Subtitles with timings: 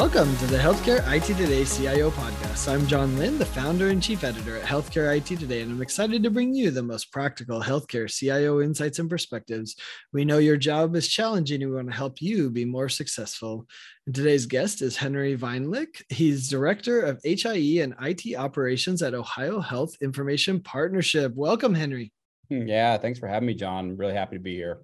[0.00, 2.72] Welcome to the Healthcare IT Today CIO podcast.
[2.72, 6.22] I'm John Lynn, the founder and chief editor at Healthcare IT Today, and I'm excited
[6.22, 9.76] to bring you the most practical healthcare CIO insights and perspectives.
[10.14, 13.66] We know your job is challenging, and we want to help you be more successful.
[14.06, 16.02] And today's guest is Henry Weinlich.
[16.08, 21.34] He's director of HIE and IT operations at Ohio Health Information Partnership.
[21.34, 22.10] Welcome, Henry.
[22.48, 23.98] Hmm, yeah, thanks for having me, John.
[23.98, 24.78] Really happy to be here.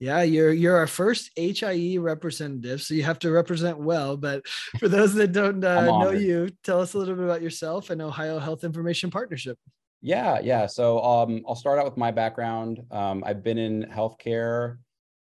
[0.00, 4.16] Yeah, you're you're our first HIE representative, so you have to represent well.
[4.16, 4.46] But
[4.78, 8.02] for those that don't uh, know you, tell us a little bit about yourself and
[8.02, 9.56] Ohio Health Information Partnership.
[10.02, 10.66] Yeah, yeah.
[10.66, 12.82] So um, I'll start out with my background.
[12.90, 14.76] Um, I've been in healthcare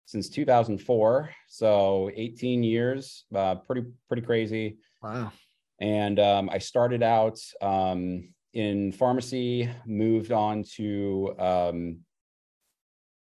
[0.06, 3.24] since 2004, so 18 years.
[3.34, 4.78] Uh, pretty pretty crazy.
[5.02, 5.32] Wow.
[5.80, 11.98] And um, I started out um, in pharmacy, moved on to um,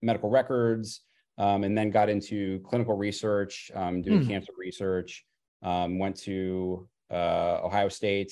[0.01, 1.01] medical records
[1.37, 4.27] um, and then got into clinical research, um, doing mm.
[4.27, 5.25] cancer research.
[5.63, 8.31] Um, went to uh, Ohio State,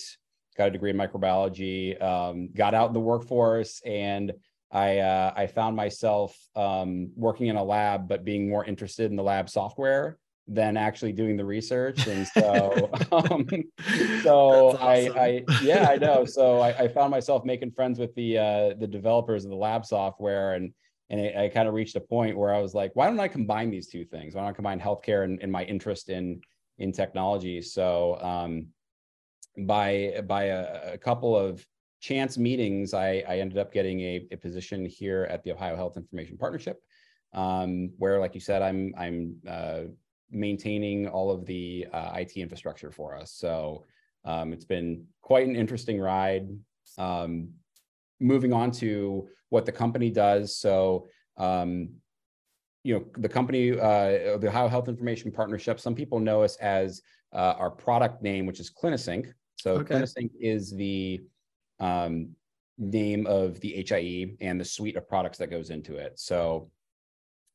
[0.58, 4.32] got a degree in microbiology, um, got out in the workforce, and
[4.72, 9.16] I uh, I found myself um, working in a lab, but being more interested in
[9.16, 10.18] the lab software
[10.48, 12.06] than actually doing the research.
[12.08, 13.48] And so, um,
[14.22, 15.18] so awesome.
[15.18, 16.26] I, I, yeah, I know.
[16.36, 19.86] So I, I, found myself making friends with the uh, the developers of the lab
[19.86, 20.74] software and
[21.10, 23.28] and it, I kind of reached a point where I was like, why don't I
[23.28, 24.36] combine these two things?
[24.36, 26.42] Why don't I combine healthcare and, and my interest in
[26.78, 27.62] in technology?
[27.62, 28.68] So um,
[29.66, 31.66] by by a, a, couple of
[32.00, 35.98] chance meetings, I, I ended up getting a, a, position here at the Ohio Health
[35.98, 36.82] Information Partnership,
[37.34, 39.82] um, where, like you said, I'm I'm uh,
[40.32, 43.32] maintaining all of the uh, IT infrastructure for us.
[43.32, 43.86] So
[44.26, 46.48] um, it's been quite an interesting ride.
[46.98, 47.50] Um,
[48.20, 50.54] moving on to what the company does.
[50.58, 51.90] So, um,
[52.84, 57.02] you know, the company, uh, the Ohio Health Information Partnership, some people know us as
[57.34, 59.32] uh, our product name, which is CliniSync.
[59.56, 59.96] So okay.
[59.96, 61.22] CliniSync is the
[61.80, 62.36] um,
[62.78, 66.20] name of the HIE and the suite of products that goes into it.
[66.20, 66.70] So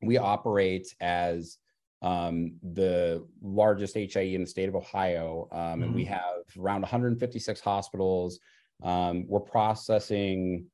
[0.01, 1.59] we operate as
[2.01, 5.83] um, the largest HIE in the state of Ohio, um, mm-hmm.
[5.83, 6.15] and we mm-hmm.
[6.15, 8.41] have around 156 hospitals,
[8.83, 10.65] um, we're processing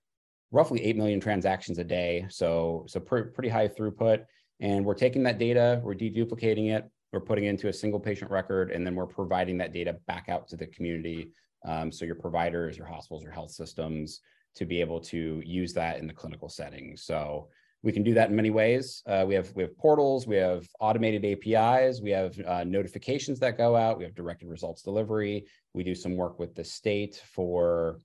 [0.51, 2.27] roughly 8 million transactions a day.
[2.29, 4.25] So, so pr- pretty high throughput.
[4.61, 8.31] And we're taking that data, we're deduplicating it, we're putting it into a single patient
[8.31, 11.31] record, and then we're providing that data back out to the community.
[11.67, 14.21] Um, so your providers, your hospitals, your health systems
[14.55, 16.97] to be able to use that in the clinical setting.
[16.97, 17.49] So
[17.83, 19.03] we can do that in many ways.
[19.07, 23.59] Uh, we have we have portals, we have automated APIs, we have uh, notifications that
[23.59, 25.47] go out, we have directed results delivery.
[25.75, 28.01] We do some work with the state for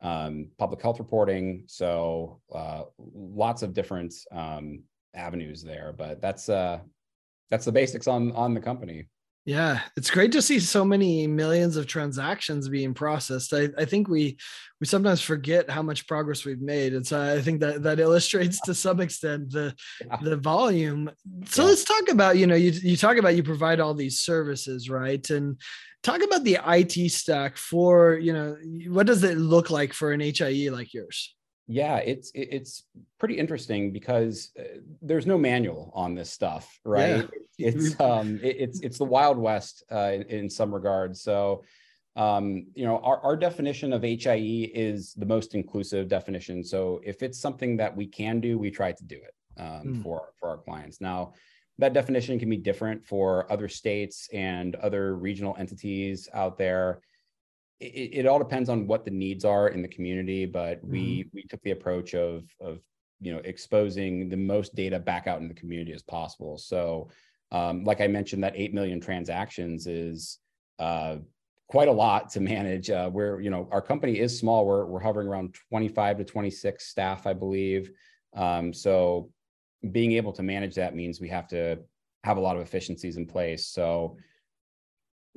[0.00, 1.64] um, public health reporting.
[1.66, 4.82] So uh, lots of different um,
[5.14, 6.80] avenues there, but that's uh,
[7.50, 9.08] that's the basics on on the company.
[9.48, 13.54] Yeah, it's great to see so many millions of transactions being processed.
[13.54, 14.36] I, I think we
[14.78, 18.60] we sometimes forget how much progress we've made, and so I think that that illustrates
[18.66, 20.18] to some extent the yeah.
[20.20, 21.10] the volume.
[21.46, 21.68] So yeah.
[21.70, 25.30] let's talk about you know you you talk about you provide all these services, right?
[25.30, 25.58] And
[26.02, 28.54] talk about the IT stack for you know
[28.88, 31.34] what does it look like for an HIE like yours?
[31.70, 32.84] Yeah, it's it's
[33.18, 34.62] pretty interesting because uh,
[35.02, 37.16] there's no manual on this stuff, right?
[37.16, 37.26] Yeah.
[37.60, 41.22] It's um it, it's it's the wild west uh, in, in some regards.
[41.22, 41.64] So,
[42.14, 46.62] um, you know, our, our definition of HIE is the most inclusive definition.
[46.62, 50.02] So, if it's something that we can do, we try to do it um, mm.
[50.04, 51.00] for for our clients.
[51.00, 51.32] Now,
[51.78, 57.00] that definition can be different for other states and other regional entities out there
[57.80, 61.28] it, it, all depends on what the needs are in the community but we mm-hmm.
[61.32, 62.80] we took the approach of of
[63.20, 66.58] you know exposing the most data back out in the community as possible.
[66.58, 67.10] So
[67.50, 70.38] um, like i mentioned that 8 million transactions is
[70.78, 71.16] uh,
[71.66, 72.90] quite a lot to manage.
[72.90, 74.66] Uh, where you know our company is small.
[74.66, 77.90] We're, we're hovering around 25 to 26 staff i believe.
[78.36, 79.30] Um, so
[79.92, 81.78] being able to manage that means we have to
[82.24, 83.66] have a lot of efficiencies in place.
[83.68, 84.16] So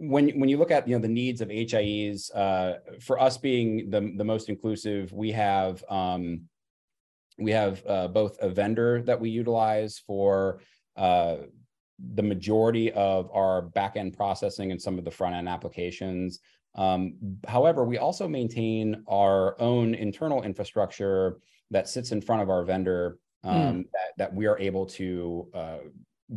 [0.02, 3.90] when when you look at you know the needs of HIEs, uh, for us being
[3.92, 6.42] the the most inclusive, we have um,
[7.38, 10.62] we have uh, both a vendor that we utilize for
[10.98, 11.38] uh,
[12.14, 16.40] the majority of our back end processing and some of the front end applications.
[16.74, 17.16] Um,
[17.48, 21.38] however, we also maintain our own internal infrastructure
[21.70, 23.84] that sits in front of our vendor um, mm.
[23.94, 25.78] that, that we are able to uh,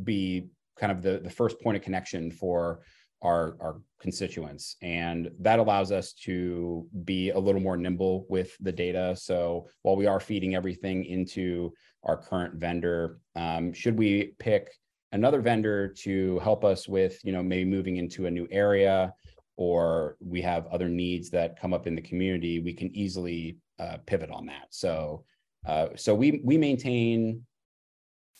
[0.02, 2.80] be kind of the, the first point of connection for
[3.24, 4.76] our, our constituents.
[4.82, 9.16] And that allows us to be a little more nimble with the data.
[9.16, 11.72] So while we are feeding everything into
[12.04, 14.70] our current vendor, um, should we pick
[15.12, 19.12] another vendor to help us with, you know, maybe moving into a new area
[19.56, 23.96] or we have other needs that come up in the community, we can easily uh,
[24.06, 24.66] pivot on that.
[24.70, 25.24] So,
[25.66, 27.46] uh, so we we maintain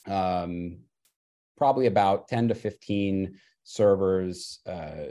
[0.07, 0.79] um,
[1.57, 5.07] probably about 10 to 15 servers, uh,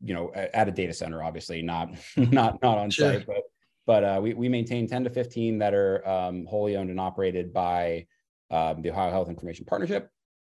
[0.00, 3.14] you know, at a data center, obviously not not not on sure.
[3.14, 3.42] site, but
[3.86, 7.52] but uh, we we maintain 10 to 15 that are um, wholly owned and operated
[7.52, 8.06] by
[8.50, 10.10] um, the Ohio Health Information Partnership.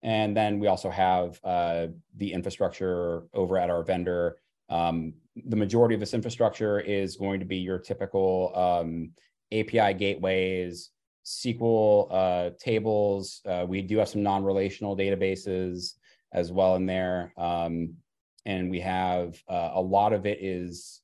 [0.02, 4.37] And then we also have uh, the infrastructure over at our vendor.
[4.69, 5.14] Um,
[5.46, 9.11] the majority of this infrastructure is going to be your typical um,
[9.52, 10.90] API gateways,
[11.25, 13.40] SQL uh, tables.
[13.46, 15.94] Uh, we do have some non-relational databases
[16.32, 17.32] as well in there.
[17.36, 17.94] Um,
[18.46, 21.00] and we have uh, a lot of it is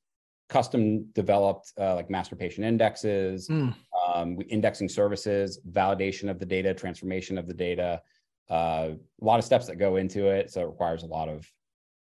[0.49, 3.73] custom developed uh, like master patient indexes, mm.
[4.07, 8.01] um, indexing services, validation of the data, transformation of the data,
[8.49, 8.89] uh,
[9.21, 10.51] a lot of steps that go into it.
[10.51, 11.49] So it requires a lot of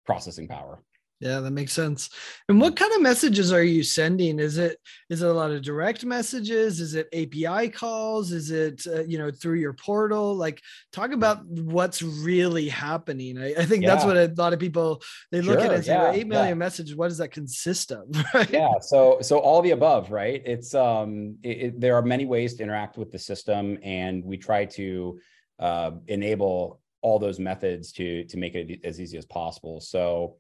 [0.05, 0.83] processing power.
[1.21, 2.09] Yeah, that makes sense.
[2.49, 4.37] And what kind of messages are you sending?
[4.37, 4.77] Is it
[5.09, 6.81] is it a lot of direct messages?
[6.81, 8.33] Is it API calls?
[8.33, 10.35] Is it uh, you know through your portal?
[10.35, 13.37] Like talk about what's really happening.
[13.37, 13.95] I, I think yeah.
[13.95, 15.01] that's what a lot of people
[15.31, 16.53] they look sure, at it and say, yeah, eight million yeah.
[16.55, 16.95] messages.
[16.95, 18.05] What does that consist of?
[18.33, 18.49] Right?
[18.49, 18.79] Yeah.
[18.81, 20.41] So so all the above, right?
[20.45, 24.37] It's um it, it, there are many ways to interact with the system, and we
[24.37, 25.19] try to
[25.59, 29.79] uh, enable all those methods to to make it as easy as possible.
[29.79, 30.37] So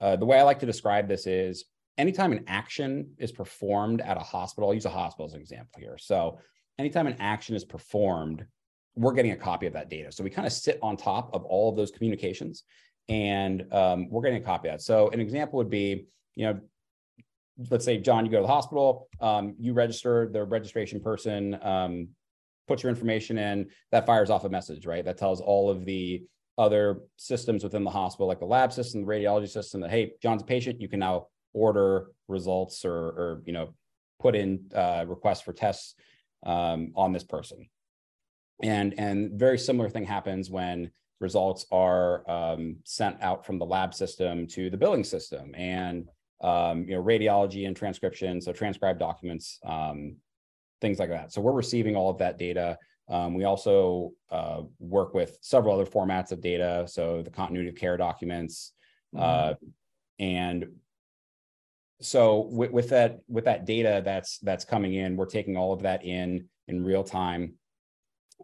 [0.00, 1.64] uh, the way I like to describe this is
[1.98, 5.80] anytime an action is performed at a hospital, I'll use a hospital as an example
[5.80, 5.96] here.
[5.98, 6.38] So
[6.78, 8.44] anytime an action is performed,
[8.94, 10.12] we're getting a copy of that data.
[10.12, 12.64] So we kind of sit on top of all of those communications
[13.08, 14.82] and um, we're getting a copy of that.
[14.82, 16.60] So an example would be, you know,
[17.70, 22.08] let's say, John, you go to the hospital, um, you register, the registration person um,
[22.68, 25.04] puts your information in, that fires off a message, right?
[25.04, 26.24] That tells all of the
[26.58, 30.42] other systems within the hospital, like the lab system, the radiology system, that hey, John's
[30.42, 33.74] a patient, you can now order results or, or you know,
[34.20, 35.94] put in uh, requests for tests
[36.44, 37.68] um, on this person.
[38.62, 43.94] And and very similar thing happens when results are um, sent out from the lab
[43.94, 46.08] system to the billing system and
[46.42, 50.16] um, you know radiology and transcription, so transcribed documents, um,
[50.80, 51.32] things like that.
[51.32, 55.88] So we're receiving all of that data um, we also uh, work with several other
[55.88, 58.72] formats of data, so the continuity of care documents,
[59.14, 59.22] mm-hmm.
[59.22, 59.54] uh,
[60.18, 60.66] and
[62.00, 65.82] so with, with, that with that data that's that's coming in, we're taking all of
[65.82, 67.54] that in in real time,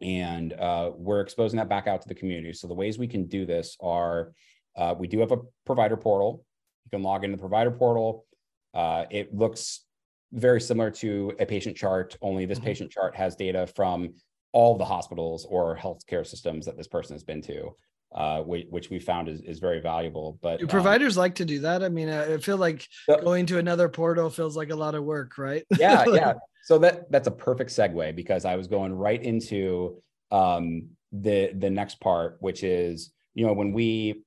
[0.00, 2.53] and uh, we're exposing that back out to the community.
[2.53, 4.32] So the ways we can do this are
[4.76, 6.44] uh, we do have a provider portal.
[6.85, 8.26] You can log into the provider portal.
[8.73, 9.85] Uh, it looks
[10.32, 12.69] very similar to a patient chart, only this mm-hmm.
[12.69, 14.15] patient chart has data from
[14.52, 17.75] all the hospitals or healthcare systems that this person has been to,
[18.14, 20.38] uh, which, we found is, is very valuable.
[20.43, 21.82] But do um, providers um, like to do that?
[21.82, 25.04] I mean, I feel like so, going to another portal feels like a lot of
[25.04, 25.64] work, right?
[25.78, 26.34] Yeah, yeah.
[26.64, 30.00] So that that's a perfect segue because I was going right into
[30.31, 34.22] um, the the next part, which is you know when we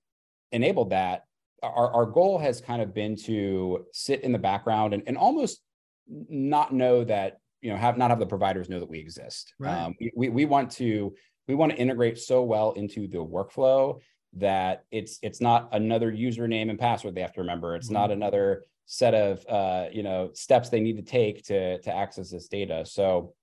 [0.51, 1.23] enabled that,
[1.63, 5.61] our our goal has kind of been to sit in the background and, and almost
[6.07, 9.75] not know that you know have not have the providers know that we exist right.
[9.75, 11.11] um, we, we want to
[11.47, 13.99] we want to integrate so well into the workflow
[14.33, 17.95] that it's it's not another username and password they have to remember it's mm-hmm.
[17.95, 22.29] not another set of uh, you know steps they need to take to to access
[22.29, 23.33] this data so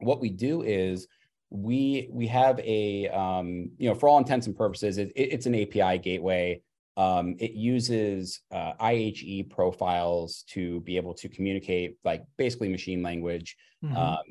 [0.00, 1.06] what we do is
[1.50, 5.54] we we have a um, you know for all intents and purposes it, it's an
[5.54, 6.60] api gateway
[6.96, 13.56] um, it uses uh, IHE profiles to be able to communicate, like basically machine language,
[13.84, 13.96] mm-hmm.
[13.96, 14.22] um,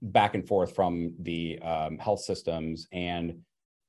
[0.00, 2.86] back and forth from the um, health systems.
[2.92, 3.40] And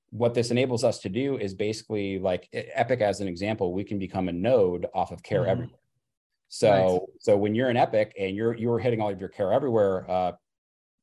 [0.10, 4.00] what this enables us to do is basically like Epic, as an example, we can
[4.00, 5.52] become a node off of Care mm-hmm.
[5.52, 5.80] Everywhere.
[6.48, 7.00] So, nice.
[7.20, 10.32] so when you're in Epic and you're you're hitting all of your Care Everywhere, uh,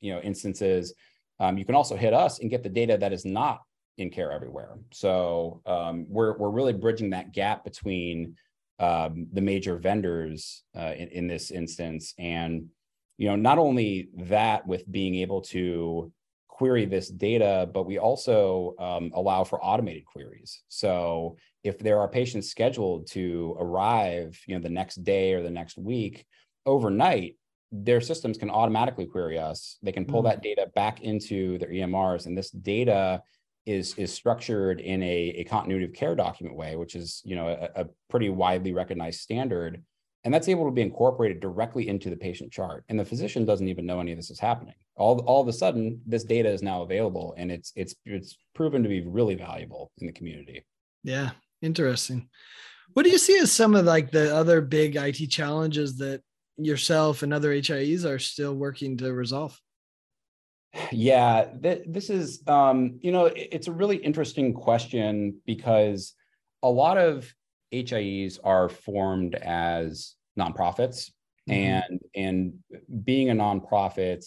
[0.00, 0.95] you know, instances,
[1.38, 3.61] um, you can also hit us and get the data that is not
[4.02, 4.76] in care everywhere.
[4.92, 8.37] So um, we're we're really bridging that gap between
[8.78, 12.66] um, the major vendors uh, in, in this instance, and
[13.16, 16.12] you know not only that with being able to
[16.49, 20.62] query this data, but we also um, allow for automated queries.
[20.68, 25.50] So if there are patients scheduled to arrive, you know, the next day or the
[25.50, 26.25] next week,
[26.66, 27.37] overnight,
[27.73, 29.78] their systems can automatically query us.
[29.82, 30.28] They can pull mm-hmm.
[30.28, 33.23] that data back into their EMRs, and this data
[33.66, 37.49] is is structured in a, a continuity of care document way, which is you know
[37.49, 39.83] a, a pretty widely recognized standard.
[40.25, 42.85] and that's able to be incorporated directly into the patient chart.
[42.88, 44.75] And the physician doesn't even know any of this is happening.
[44.97, 48.83] All, all of a sudden this data is now available and it's it's it's proven
[48.83, 50.64] to be really valuable in the community.
[51.02, 51.31] Yeah
[51.62, 52.28] interesting.
[52.92, 56.21] What do you see as some of like the other big it challenges that
[56.59, 59.59] yourself and other hies are still working to resolve
[60.91, 66.14] yeah th- this is um you know it, it's a really interesting question because
[66.62, 67.33] a lot of
[67.73, 71.11] hies are formed as nonprofits
[71.49, 71.52] mm-hmm.
[71.52, 72.52] and and
[73.05, 74.25] being a nonprofit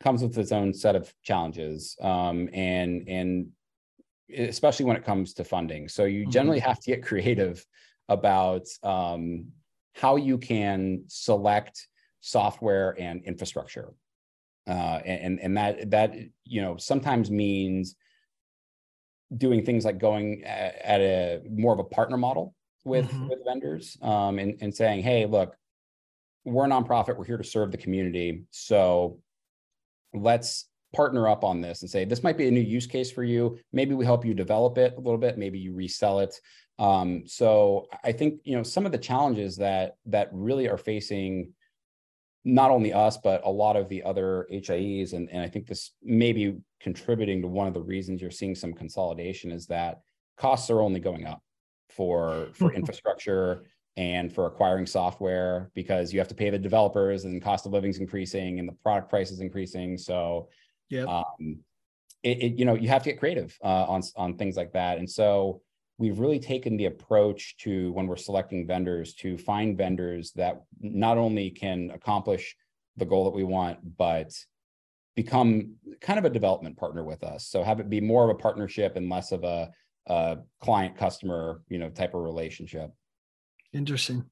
[0.00, 3.48] comes with its own set of challenges um, and and
[4.36, 6.30] especially when it comes to funding so you mm-hmm.
[6.30, 7.64] generally have to get creative
[8.08, 9.46] about um,
[9.94, 11.88] how you can select
[12.20, 13.92] software and infrastructure
[14.68, 17.96] uh, and and that that you know sometimes means
[19.36, 23.28] doing things like going at, at a more of a partner model with mm-hmm.
[23.28, 25.56] with vendors um, and, and saying hey look
[26.48, 27.16] we're a nonprofit.
[27.16, 28.44] We're here to serve the community.
[28.50, 29.18] So
[30.14, 33.22] let's partner up on this and say this might be a new use case for
[33.22, 33.58] you.
[33.72, 35.38] Maybe we help you develop it a little bit.
[35.38, 36.34] Maybe you resell it.
[36.80, 41.52] Um, so i think you know some of the challenges that that really are facing
[42.48, 45.92] not only us but a lot of the other hies and, and i think this
[46.02, 50.00] may be contributing to one of the reasons you're seeing some consolidation is that
[50.36, 51.42] costs are only going up
[51.90, 53.64] for for infrastructure
[53.98, 57.90] and for acquiring software because you have to pay the developers and cost of living
[57.90, 59.98] is increasing and the product price is increasing.
[59.98, 60.48] So
[60.88, 61.58] yeah, um,
[62.22, 64.98] it, it, you know you have to get creative uh, on on things like that.
[64.98, 65.62] And so
[65.98, 71.18] we've really taken the approach to when we're selecting vendors to find vendors that not
[71.18, 72.56] only can accomplish
[72.96, 74.32] the goal that we want, but
[75.16, 77.46] become kind of a development partner with us.
[77.46, 79.70] So have it be more of a partnership and less of a,
[80.06, 82.92] a client customer, you know, type of relationship.
[83.72, 84.24] Interesting.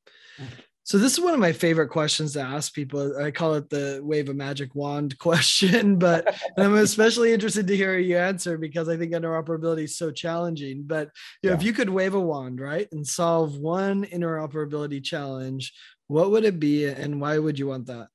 [0.87, 3.21] So this is one of my favorite questions to ask people.
[3.21, 7.99] I call it the wave a magic wand question, but I'm especially interested to hear
[7.99, 10.85] you answer because I think interoperability is so challenging.
[10.87, 11.11] But
[11.43, 11.61] you know, yeah.
[11.61, 15.73] if you could wave a wand, right, and solve one interoperability challenge,
[16.07, 18.07] what would it be and why would you want that?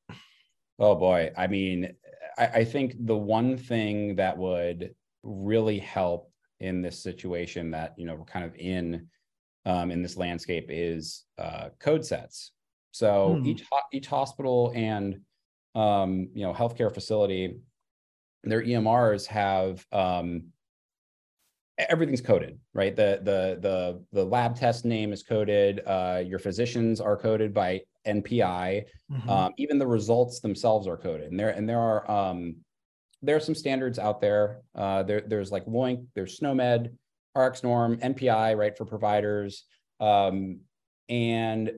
[0.80, 1.30] Oh boy.
[1.38, 1.94] I mean,
[2.38, 8.06] I, I think the one thing that would really help in this situation that, you
[8.06, 9.10] know, we're kind of in
[9.66, 12.51] um, in this landscape is uh, code sets.
[12.91, 13.45] So hmm.
[13.45, 15.21] each each hospital and
[15.75, 17.57] um, you know healthcare facility,
[18.43, 20.43] their EMRs have um,
[21.77, 22.95] everything's coded, right?
[22.95, 25.81] The the the the lab test name is coded.
[25.86, 28.86] Uh, your physicians are coded by NPI.
[29.12, 29.29] Mm-hmm.
[29.29, 32.55] Um, even the results themselves are coded, and there and there are um,
[33.21, 34.62] there are some standards out there.
[34.75, 36.89] Uh, there there's like LOINC, there's SNOMED,
[37.38, 39.65] RxNorm, NPI, right, for providers.
[40.00, 40.62] Um,
[41.10, 41.71] and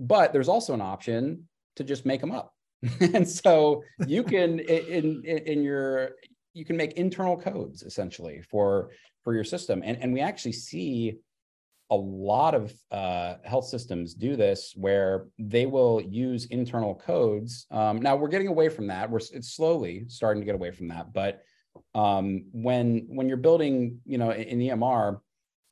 [0.00, 2.52] but there's also an option to just make them up.
[3.00, 6.12] and so you can in, in in your
[6.54, 8.90] you can make internal codes essentially for
[9.22, 9.82] for your system.
[9.84, 11.18] And and we actually see
[11.90, 17.66] a lot of uh, health systems do this where they will use internal codes.
[17.70, 19.10] Um, now we're getting away from that.
[19.10, 21.42] We're it's slowly starting to get away from that, but
[21.94, 25.18] um, when when you're building, you know, in EMR,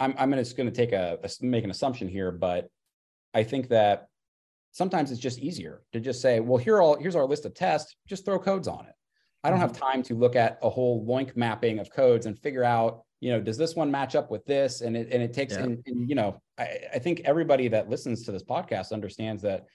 [0.01, 2.69] I'm I'm just going to take a, a make an assumption here, but
[3.33, 4.09] I think that
[4.73, 7.97] sometimes it's just easier to just say, well, here all here's our list of tests,
[8.07, 8.95] just throw codes on it.
[9.45, 9.83] I don't have mm-hmm.
[9.83, 13.41] time to look at a whole LOINC mapping of codes and figure out, you know,
[13.41, 14.81] does this one match up with this?
[14.81, 15.65] And it and it takes, yeah.
[15.65, 19.67] and, and, you know, I, I think everybody that listens to this podcast understands that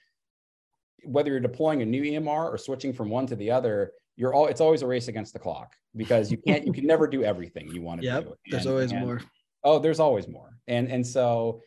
[1.04, 4.46] whether you're deploying a new EMR or switching from one to the other, you're all
[4.46, 7.68] it's always a race against the clock because you can't you can never do everything
[7.72, 8.28] you want to yep, do.
[8.28, 9.20] And, there's always and, more.
[9.64, 10.58] Oh, there's always more.
[10.68, 11.60] And and so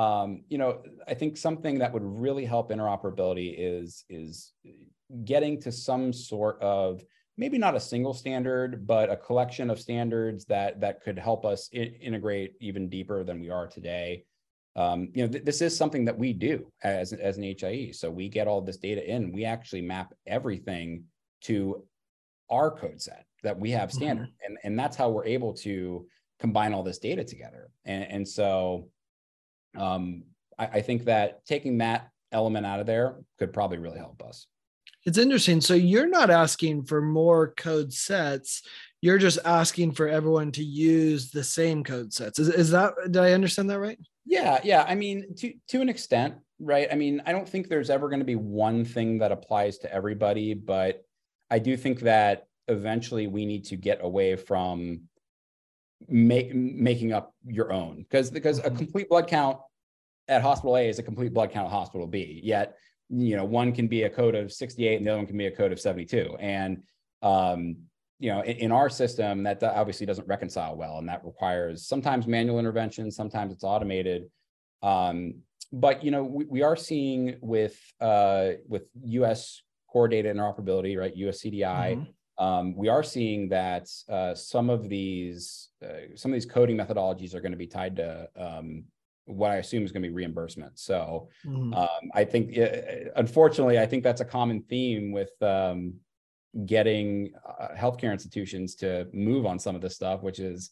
[0.00, 4.54] um, you know, I think something that would really help interoperability is is
[5.24, 7.04] getting to some sort of
[7.36, 11.68] maybe not a single standard, but a collection of standards that that could help us
[11.72, 14.24] integrate even deeper than we are today.
[14.74, 17.92] Um, you know, th- this is something that we do as as an HIE.
[17.92, 19.32] So we get all this data in.
[19.32, 21.04] We actually map everything
[21.42, 21.84] to
[22.48, 24.28] our code set that we have standard.
[24.28, 24.46] Mm-hmm.
[24.46, 26.06] And, and that's how we're able to
[26.38, 27.70] combine all this data together.
[27.84, 28.88] And, and so
[29.76, 30.24] um,
[30.58, 34.46] I, I think that taking that element out of there could probably really help us.
[35.06, 35.60] It's interesting.
[35.60, 38.62] So you're not asking for more code sets.
[39.00, 42.38] You're just asking for everyone to use the same code sets.
[42.38, 43.98] Is, is that, did I understand that right?
[44.26, 44.60] Yeah.
[44.62, 44.84] Yeah.
[44.86, 46.86] I mean, to, to an extent, right?
[46.92, 49.92] I mean, I don't think there's ever going to be one thing that applies to
[49.92, 51.02] everybody, but
[51.50, 55.00] I do think that eventually we need to get away from
[56.08, 58.76] make, making up your own because because a mm-hmm.
[58.76, 59.58] complete blood count
[60.28, 62.40] at hospital A is a complete blood count at hospital B.
[62.42, 62.76] Yet,
[63.08, 65.46] you know, one can be a code of 68 and the other one can be
[65.46, 66.36] a code of 72.
[66.38, 66.82] And
[67.22, 67.76] um,
[68.18, 72.26] you know, in, in, our system, that obviously doesn't reconcile well, and that requires sometimes
[72.26, 74.30] manual intervention, sometimes it's automated.
[74.82, 75.36] Um,
[75.72, 79.62] but you know, we, we are seeing with uh, with U.S.
[79.90, 81.16] core data interoperability, right?
[81.16, 81.96] US CDI.
[81.96, 82.10] Mm-hmm.
[82.40, 87.34] Um, we are seeing that uh, some of these uh, some of these coding methodologies
[87.34, 88.84] are going to be tied to um,
[89.26, 90.78] what I assume is going to be reimbursement.
[90.78, 91.74] So mm-hmm.
[91.74, 95.94] um, I think, uh, unfortunately, I think that's a common theme with um,
[96.66, 100.70] getting uh, healthcare institutions to move on some of this stuff, which is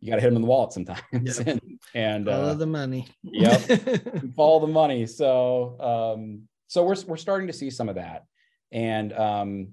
[0.00, 1.46] you got to hit them in the wallet sometimes yep.
[1.46, 1.60] and,
[1.94, 3.06] and follow uh, the money.
[3.22, 3.60] yep,
[4.36, 5.06] follow the money.
[5.06, 5.76] So
[6.18, 8.24] um, so we're we're starting to see some of that,
[8.72, 9.68] and um,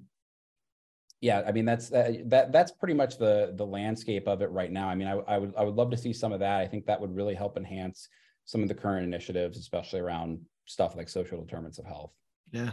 [1.22, 4.72] yeah, I mean that's that, that that's pretty much the the landscape of it right
[4.72, 4.88] now.
[4.88, 6.62] I mean, I, I would I would love to see some of that.
[6.62, 8.08] I think that would really help enhance
[8.46, 12.12] some of the current initiatives, especially around stuff like social determinants of health.
[12.52, 12.72] Yeah,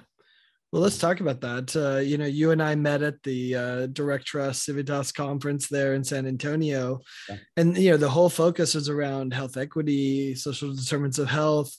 [0.72, 1.76] well, let's talk about that.
[1.76, 5.94] Uh, you know, you and I met at the uh, Direct Trust Civitas conference there
[5.94, 7.36] in San Antonio, yeah.
[7.56, 11.74] and you know the whole focus was around health equity, social determinants of health.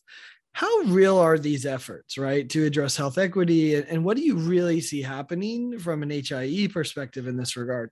[0.58, 4.82] How real are these efforts, right, to address health equity, and, what do you really
[4.82, 7.92] see happening from an HIE perspective in this regard?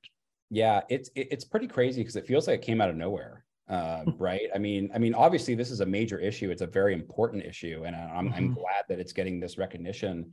[0.50, 4.03] Yeah, it's it's pretty crazy because it feels like it came out of nowhere uh,
[4.17, 4.50] right?
[4.53, 6.50] I mean, I mean, obviously, this is a major issue.
[6.51, 8.36] It's a very important issue, and I'm, mm-hmm.
[8.36, 10.31] I'm glad that it's getting this recognition.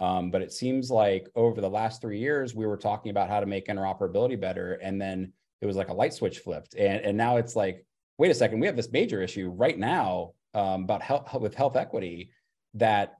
[0.00, 3.40] Um, but it seems like over the last three years, we were talking about how
[3.40, 4.74] to make interoperability better.
[4.74, 6.74] And then it was like a light switch flipped.
[6.76, 7.84] And, and now it's like,
[8.16, 11.76] wait a second, we have this major issue right now um, about health with health
[11.76, 12.30] equity
[12.74, 13.14] that,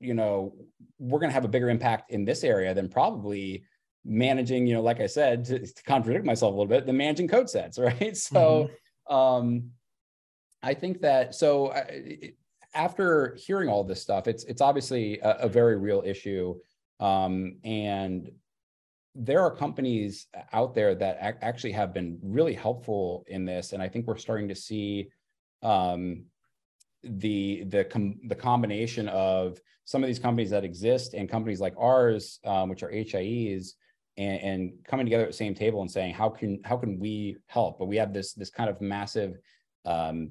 [0.00, 0.54] you know,
[0.98, 3.64] we're going to have a bigger impact in this area than probably
[4.04, 7.28] managing, you know, like I said, to, to contradict myself a little bit, the managing
[7.28, 8.16] code sets, right?
[8.16, 8.70] So,
[9.08, 9.14] mm-hmm.
[9.14, 9.70] um,
[10.62, 11.72] I think that so
[12.74, 16.56] after hearing all this stuff, it's it's obviously a, a very real issue,
[17.00, 18.30] um, and
[19.14, 23.82] there are companies out there that ac- actually have been really helpful in this, and
[23.82, 25.08] I think we're starting to see
[25.62, 26.24] um,
[27.18, 31.74] the the com- the combination of some of these companies that exist and companies like
[31.78, 33.74] ours, um, which are HIEs,
[34.16, 37.36] and, and, coming together at the same table and saying how can how can we
[37.46, 37.78] help?
[37.78, 39.36] But we have this this kind of massive
[39.84, 40.30] um,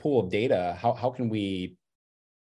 [0.00, 0.76] pool of data.
[0.80, 1.76] How how can we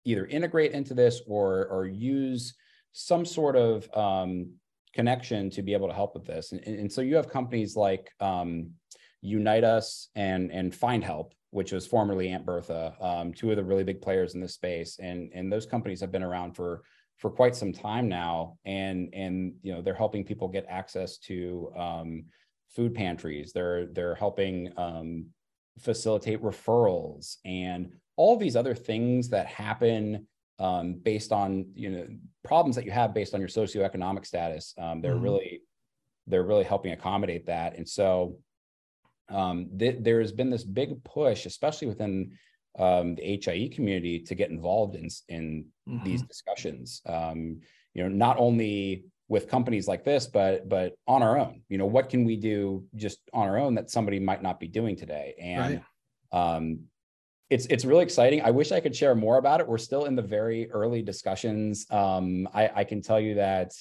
[0.04, 2.54] either integrate into this or or use
[2.92, 4.52] some sort of um,
[4.92, 6.52] connection to be able to help with this.
[6.52, 8.70] And, and so you have companies like um,
[9.22, 13.62] Unite Us and and Find Help, which was formerly Aunt Bertha, um, two of the
[13.62, 16.82] really big players in this space, and and those companies have been around for
[17.18, 21.70] for quite some time now, and and you know they're helping people get access to
[21.76, 22.24] um,
[22.74, 23.52] food pantries.
[23.52, 25.26] They're they're helping um,
[25.78, 30.26] facilitate referrals and all these other things that happen
[30.58, 32.06] um, based on you know
[32.44, 34.74] problems that you have based on your socioeconomic status.
[34.78, 35.24] Um, they're mm-hmm.
[35.24, 35.62] really
[36.26, 38.38] they're really helping accommodate that, and so
[39.32, 42.32] um, th- there has been this big push, especially within
[42.78, 46.04] um, the HIE community, to get involved in in mm-hmm.
[46.04, 47.02] these discussions.
[47.06, 47.60] Um,
[47.94, 51.62] you know, not only with companies like this, but but on our own.
[51.68, 54.68] You know, what can we do just on our own that somebody might not be
[54.68, 55.34] doing today?
[55.40, 55.82] And
[56.32, 56.56] right.
[56.56, 56.80] um,
[57.50, 58.42] it's it's really exciting.
[58.42, 59.68] I wish I could share more about it.
[59.68, 61.86] We're still in the very early discussions.
[61.90, 63.72] Um, I, I, can tell you that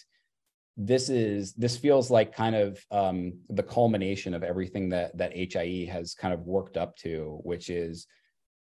[0.78, 5.88] this is this feels like kind of um, the culmination of everything that that HIE
[5.92, 8.08] has kind of worked up to, which is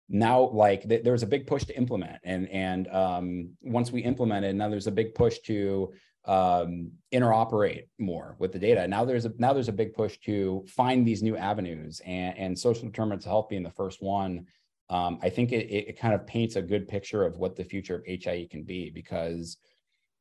[0.09, 4.01] now like th- there was a big push to implement, and and um, once we
[4.01, 5.93] implemented, now there's a big push to
[6.25, 8.87] um, interoperate more with the data.
[8.87, 12.59] Now there's a now there's a big push to find these new avenues, and, and
[12.59, 14.47] social determinants of health being the first one
[14.91, 17.97] um, I think it, it kind of paints a good picture of what the future
[17.97, 19.59] of HIE can be because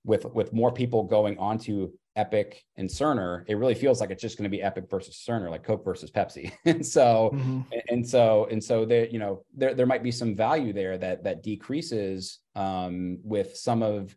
[0.08, 4.38] with with more people going onto Epic and Cerner, it really feels like it's just
[4.38, 6.52] going to be Epic versus Cerner, like Coke versus Pepsi.
[6.66, 7.62] and so mm-hmm.
[7.90, 11.26] and so and so there, you know, there there might be some value there that
[11.26, 14.16] that decreases um, with some of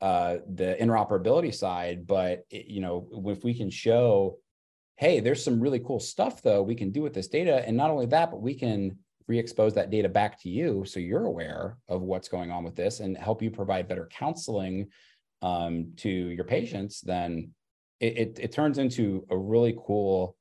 [0.00, 4.38] uh, the interoperability side, but it, you know, if we can show,
[4.96, 7.90] hey, there's some really cool stuff though we can do with this data, and not
[7.90, 12.02] only that, but we can re-expose that data back to you so you're aware of
[12.02, 14.86] what's going on with this and help you provide better counseling
[15.42, 17.50] um, to your patients then
[18.00, 20.36] it, it, it, turns into a really cool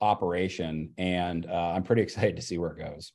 [0.00, 0.92] operation.
[0.98, 3.12] And uh, i'm pretty excited to see where it goes.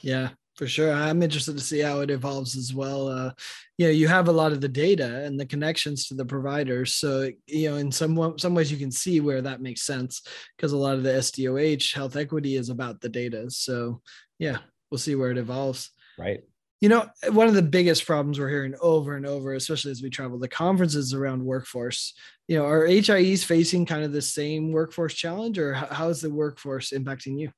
[0.00, 0.92] Yeah for sure.
[0.92, 3.06] I'm interested to see how it evolves as well.
[3.08, 3.30] Uh,
[3.78, 6.94] you know you have a lot of the data and the connections to the providers.
[6.94, 10.20] So you know in some some ways you can see where that makes sense
[10.56, 13.48] because a lot of the sdoh health equity is about the data.
[13.50, 14.02] So
[14.40, 14.58] yeah,
[14.90, 15.90] we'll see where it evolves.
[16.18, 16.42] Right.
[16.80, 20.10] You know, one of the biggest problems we're hearing over and over, especially as we
[20.10, 22.14] travel the conferences around workforce,
[22.46, 26.30] you know, are HIEs facing kind of the same workforce challenge or how is the
[26.30, 27.50] workforce impacting you?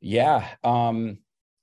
[0.00, 0.46] Yeah.
[0.62, 1.18] Um,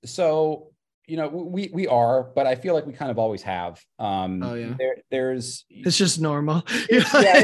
[0.06, 0.71] so
[1.08, 4.42] you know we we are but i feel like we kind of always have um
[4.44, 4.74] oh, yeah.
[4.78, 7.42] there there's it's just normal it's, yeah,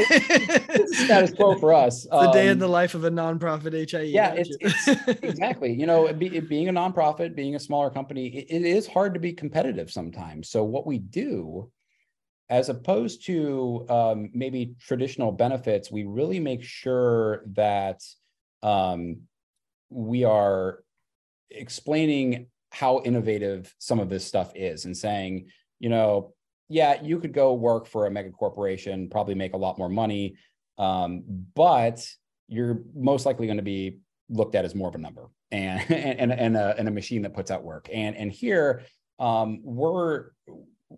[0.70, 4.02] it's, status quo for us the um, day in the life of a nonprofit hie
[4.02, 8.46] yeah it's, it's, exactly you know be, being a nonprofit being a smaller company it,
[8.48, 11.70] it is hard to be competitive sometimes so what we do
[12.50, 18.00] as opposed to um, maybe traditional benefits we really make sure that
[18.62, 19.18] um,
[19.90, 20.82] we are
[21.50, 25.46] explaining how innovative some of this stuff is and saying,
[25.78, 26.34] you know,
[26.68, 30.36] yeah, you could go work for a mega corporation, probably make a lot more money,
[30.76, 32.06] um, but
[32.46, 36.30] you're most likely going to be looked at as more of a number and and
[36.30, 37.88] and a, and a machine that puts out work.
[37.90, 38.82] And and here
[39.18, 40.26] um, we're,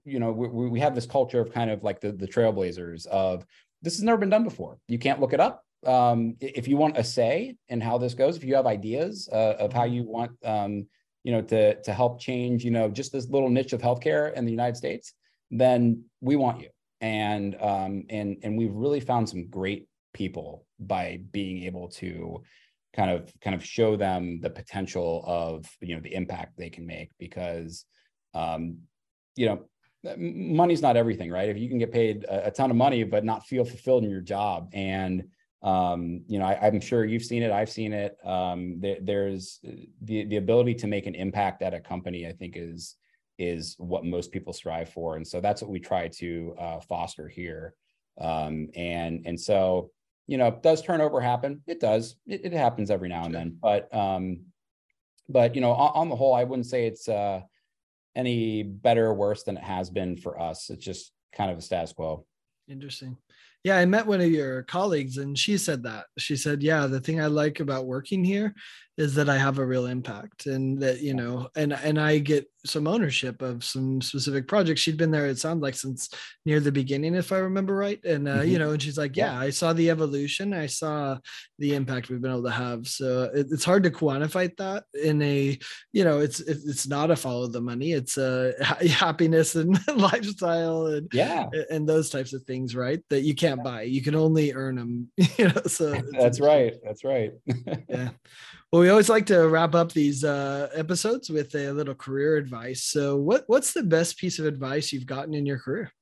[0.04, 3.46] you know, we, we have this culture of kind of like the the trailblazers of
[3.82, 4.78] this has never been done before.
[4.88, 5.64] You can't look it up.
[5.86, 9.54] Um, if you want a say in how this goes, if you have ideas uh,
[9.58, 10.86] of how you want um,
[11.24, 14.44] you know, to to help change, you know, just this little niche of healthcare in
[14.44, 15.12] the United States,
[15.50, 16.68] then we want you.
[17.00, 22.42] And um, and and we've really found some great people by being able to
[22.94, 26.86] kind of kind of show them the potential of you know the impact they can
[26.86, 27.84] make because
[28.34, 28.78] um,
[29.36, 29.64] you know
[30.16, 33.22] money's not everything right if you can get paid a, a ton of money but
[33.22, 35.24] not feel fulfilled in your job and
[35.62, 37.52] um, you know, I, am sure you've seen it.
[37.52, 38.16] I've seen it.
[38.24, 39.60] Um, there, there's
[40.02, 42.26] the the ability to make an impact at a company.
[42.26, 42.96] I think is
[43.38, 47.28] is what most people strive for, and so that's what we try to uh, foster
[47.28, 47.74] here.
[48.18, 49.90] Um, and and so
[50.30, 51.60] you know, does turnover happen?
[51.66, 52.14] It does.
[52.24, 53.58] It, it happens every now and then.
[53.60, 54.42] But um,
[55.28, 57.40] but you know, on, on the whole, I wouldn't say it's uh,
[58.14, 60.70] any better or worse than it has been for us.
[60.70, 62.24] It's just kind of a status quo.
[62.68, 63.16] Interesting.
[63.62, 66.06] Yeah, I met one of your colleagues and she said that.
[66.18, 68.54] She said, Yeah, the thing I like about working here
[69.00, 72.46] is that I have a real impact and that, you know, and and I get
[72.66, 74.82] some ownership of some specific projects.
[74.82, 76.10] She'd been there, it sounds like since
[76.44, 77.98] near the beginning, if I remember right.
[78.04, 78.48] And uh, mm-hmm.
[78.50, 81.16] you know, and she's like, Yeah, I saw the evolution, I saw
[81.58, 82.86] the impact we've been able to have.
[82.88, 85.58] So it, it's hard to quantify that in a,
[85.94, 88.52] you know, it's it's not a follow the money, it's a
[88.90, 93.00] happiness and lifestyle and yeah, and those types of things, right?
[93.08, 93.82] That you can't buy.
[93.82, 95.10] You can only earn them.
[95.38, 96.74] You know, so that's right.
[96.84, 97.32] That's right.
[97.88, 98.10] yeah.
[98.72, 102.84] Well, we always like to wrap up these uh, episodes with a little career advice.
[102.84, 105.92] So, what what's the best piece of advice you've gotten in your career?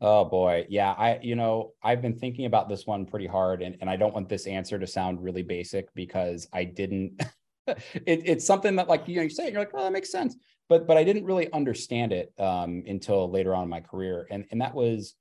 [0.00, 0.92] Oh boy, yeah.
[0.92, 4.14] I you know I've been thinking about this one pretty hard, and and I don't
[4.14, 7.22] want this answer to sound really basic because I didn't.
[7.66, 10.10] it, it's something that like you know you say it, you're like oh that makes
[10.10, 10.34] sense,
[10.70, 14.46] but but I didn't really understand it um, until later on in my career, and
[14.50, 15.14] and that was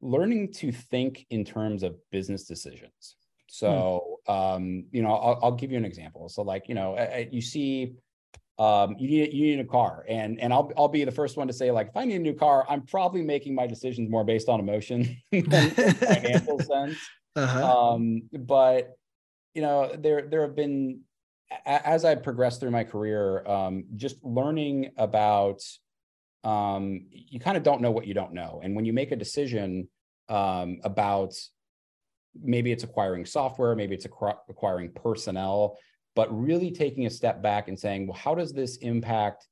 [0.00, 3.16] learning to think in terms of business decisions.
[3.50, 3.54] Hmm.
[3.54, 4.14] So, hmm.
[4.28, 6.28] Um, you know, I'll, I'll, give you an example.
[6.28, 6.96] So, like, you know,
[7.30, 7.94] you see,
[8.58, 11.46] um, you need you need a car, and and I'll I'll be the first one
[11.46, 14.24] to say, like, if I need a new car, I'm probably making my decisions more
[14.24, 16.98] based on emotion than financial sense.
[17.36, 17.92] Uh-huh.
[17.92, 18.96] Um, but
[19.54, 21.00] you know, there there have been
[21.64, 25.62] as I progressed through my career, um, just learning about
[26.44, 28.60] um, you kind of don't know what you don't know.
[28.62, 29.88] And when you make a decision
[30.28, 31.34] um, about
[32.42, 35.78] maybe it's acquiring software, maybe it's acquiring personnel,
[36.14, 39.46] but really taking a step back and saying, well, how does this impact?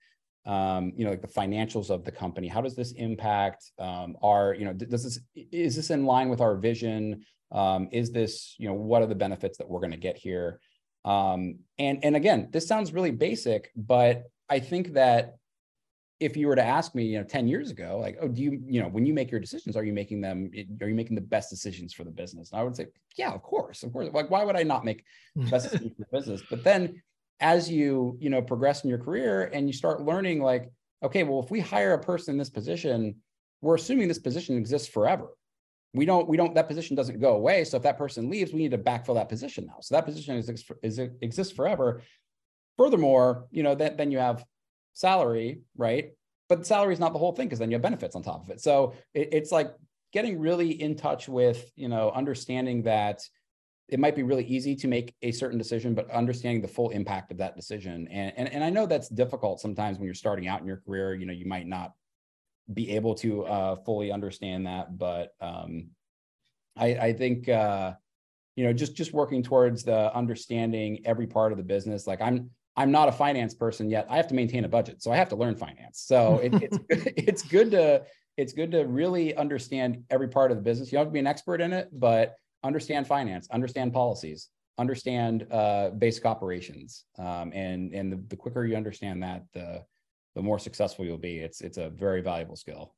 [0.46, 2.46] Um, you know, like the financials of the company.
[2.46, 6.40] How does this impact um, our, you know, does this is this in line with
[6.40, 7.25] our vision?
[7.51, 10.61] Um, is this, you know, what are the benefits that we're going to get here?
[11.05, 15.37] Um, and and again, this sounds really basic, but I think that
[16.18, 18.62] if you were to ask me, you know, 10 years ago, like, oh, do you,
[18.66, 21.14] you know, when you make your decisions, are you making them, eh, are you making
[21.14, 22.52] the best decisions for the business?
[22.52, 24.09] And I would say, yeah, of course, of course.
[24.12, 26.42] Like, why would I not make the best decisions for the business?
[26.48, 27.02] But then
[27.40, 30.70] as you, you know, progress in your career and you start learning like,
[31.02, 33.16] okay, well, if we hire a person in this position,
[33.61, 35.29] we're assuming this position exists forever.
[35.92, 37.64] We don't, we don't, that position doesn't go away.
[37.64, 39.76] So if that person leaves, we need to backfill that position now.
[39.81, 40.50] So that position is,
[40.83, 42.02] is exists forever.
[42.79, 44.44] Furthermore, you know, that then you have
[44.96, 46.12] salary, right?
[46.48, 48.50] But salary is not the whole thing because then you have benefits on top of
[48.50, 48.61] it.
[48.61, 49.72] So it, it's like
[50.12, 53.20] getting really in touch with, you know, understanding that
[53.88, 57.30] it might be really easy to make a certain decision, but understanding the full impact
[57.30, 58.09] of that decision.
[58.11, 61.14] And, and, and I know that's difficult sometimes when you're starting out in your career,
[61.14, 61.92] you know, you might not
[62.72, 65.90] be able to uh, fully understand that, but um,
[66.76, 67.92] I, I think, uh,
[68.56, 72.06] you know, just, just working towards the understanding every part of the business.
[72.06, 74.07] Like I'm, I'm not a finance person yet.
[74.11, 76.01] I have to maintain a budget, so I have to learn finance.
[76.01, 78.05] So it, it's it's good to
[78.37, 80.93] it's good to really understand every part of the business.
[80.93, 85.47] You don't have to be an expert in it, but understand finance, understand policies, understand
[85.51, 89.83] uh, basic operations, um, and and the, the quicker you understand that, the
[90.35, 91.39] the more successful you'll be.
[91.39, 92.95] It's it's a very valuable skill.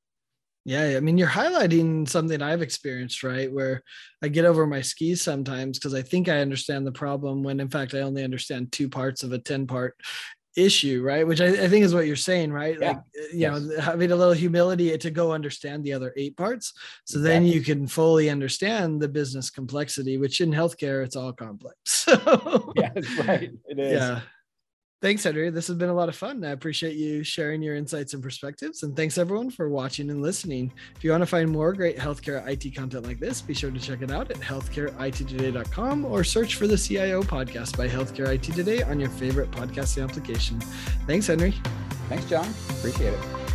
[0.69, 3.51] Yeah, I mean, you're highlighting something I've experienced, right?
[3.51, 3.83] Where
[4.23, 7.71] I get over my skis sometimes because I think I understand the problem when in
[7.71, 9.97] fact I only understand two parts of a 10 part
[10.59, 11.27] issue, right?
[11.27, 12.77] Which I, I, think is what you're saying, right?
[12.79, 12.89] Yeah.
[12.89, 13.01] Like, uh,
[13.33, 13.63] you yes.
[13.63, 16.75] know, having a little humility to go understand the other eight parts.
[17.07, 17.31] So exactly.
[17.31, 21.77] then you can fully understand the business complexity, which in healthcare, it's all complex.
[22.09, 22.91] So, yeah,
[23.27, 23.51] right.
[23.69, 23.93] It is.
[23.93, 24.21] Yeah.
[25.01, 25.49] Thanks, Henry.
[25.51, 26.43] This has been a lot of fun.
[26.45, 28.83] I appreciate you sharing your insights and perspectives.
[28.83, 30.73] And thanks everyone for watching and listening.
[30.97, 33.79] If you want to find more great healthcare IT content like this, be sure to
[33.79, 38.83] check it out at healthcareittoday.com or search for the CIO podcast by Healthcare IT Today
[38.83, 40.59] on your favorite podcasting application.
[41.07, 41.55] Thanks, Henry.
[42.09, 42.53] Thanks, John.
[42.71, 43.48] Appreciate it.